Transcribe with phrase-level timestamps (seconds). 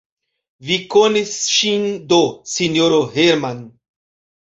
[0.69, 2.19] Vi konis ŝin do,
[2.57, 3.67] sinjoro Hermann!